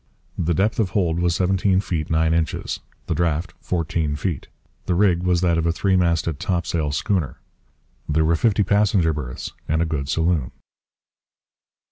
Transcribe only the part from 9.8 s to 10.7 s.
good saloon.